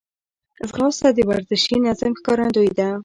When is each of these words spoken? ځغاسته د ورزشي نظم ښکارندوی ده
ځغاسته 0.67 1.07
د 1.13 1.19
ورزشي 1.29 1.77
نظم 1.85 2.11
ښکارندوی 2.19 2.69
ده 2.77 2.89